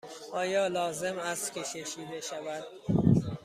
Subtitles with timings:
[0.33, 2.63] آیا لازم است که کشیده شود؟